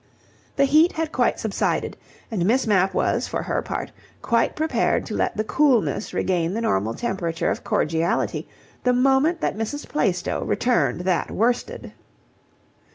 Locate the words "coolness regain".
5.43-6.55